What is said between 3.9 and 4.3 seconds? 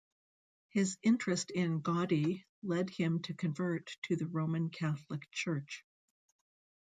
to the